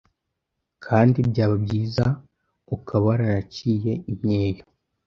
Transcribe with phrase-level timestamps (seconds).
[0.85, 2.05] kandi byaba byiza
[2.75, 4.63] ukaba waranaciye imyeyo,